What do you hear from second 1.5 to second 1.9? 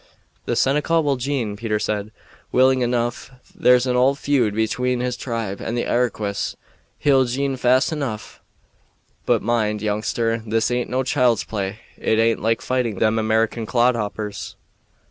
Peter